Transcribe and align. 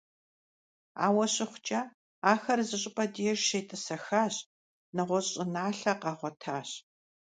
Ауэ 1.05 1.25
щыхъукӀэ, 1.33 1.81
ахэр 2.31 2.59
зыщӀыпӀэ 2.67 3.05
деж 3.13 3.39
щетӀысэхащ, 3.47 4.35
нэгъуэщӀ 4.95 5.31
щӀыналъэ 5.33 5.93
къагъуэтащ. 6.01 6.69